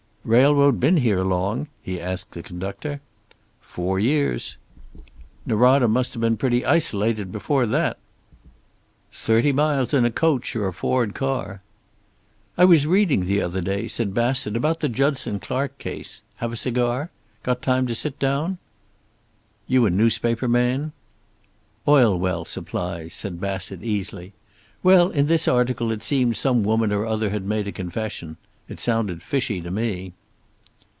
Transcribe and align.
"Railroad 0.23 0.79
been 0.79 0.97
here 0.97 1.23
long?" 1.23 1.67
he 1.81 1.99
asked 1.99 2.31
the 2.33 2.43
conductor. 2.43 3.01
"Four 3.59 3.97
years." 3.99 4.55
"Norada 5.47 5.87
must 5.87 6.13
have 6.13 6.21
been 6.21 6.37
pretty 6.37 6.63
isolated 6.63 7.31
before 7.31 7.65
that." 7.65 7.97
"Thirty 9.11 9.51
miles 9.51 9.95
in 9.95 10.05
a 10.05 10.11
coach 10.11 10.55
or 10.55 10.67
a 10.67 10.73
Ford 10.73 11.15
car." 11.15 11.63
"I 12.55 12.65
was 12.65 12.85
reading 12.85 13.25
the 13.25 13.41
other 13.41 13.61
day," 13.61 13.87
said 13.87 14.13
Bassett, 14.13 14.55
"about 14.55 14.79
the 14.81 14.89
Judson 14.89 15.39
Clark 15.39 15.79
case. 15.79 16.21
Have 16.35 16.53
a 16.53 16.55
cigar? 16.55 17.09
Got 17.41 17.63
time 17.63 17.87
to 17.87 17.95
sit 17.95 18.19
down?" 18.19 18.59
"You 19.65 19.87
a 19.87 19.89
newspaper 19.89 20.47
man?" 20.47 20.91
"Oil 21.87 22.15
well 22.15 22.45
supplies," 22.45 23.15
said 23.15 23.41
Bassett 23.41 23.81
easily. 23.83 24.33
"Well, 24.83 25.09
in 25.09 25.25
this 25.25 25.47
article 25.47 25.91
it 25.91 26.03
seemed 26.03 26.37
some 26.37 26.61
woman 26.63 26.93
or 26.93 27.07
other 27.07 27.31
had 27.31 27.43
made 27.43 27.65
a 27.67 27.71
confession. 27.71 28.37
It 28.69 28.79
sounded 28.79 29.21
fishy 29.21 29.59
to 29.59 29.69
me." 29.69 30.13